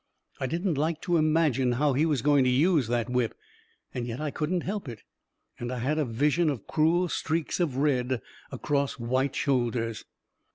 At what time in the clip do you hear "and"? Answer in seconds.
3.93-4.07, 5.59-5.71